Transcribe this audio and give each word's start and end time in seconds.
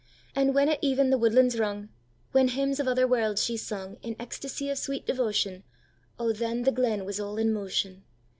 And 0.35 0.55
when 0.55 0.67
at 0.67 0.79
even 0.81 1.11
the 1.11 1.17
woodlands 1.19 1.59
rung, 1.59 1.89
When 2.31 2.47
hymns 2.47 2.79
of 2.79 2.87
other 2.87 3.05
worlds 3.07 3.43
she 3.43 3.53
sungIn 3.53 4.15
ecstasy 4.19 4.67
of 4.71 4.79
sweet 4.79 5.05
devotion,O, 5.05 6.33
then 6.33 6.63
the 6.63 6.71
glen 6.71 7.05
was 7.05 7.19
all 7.19 7.37
in 7.37 7.53
motion! 7.53 8.01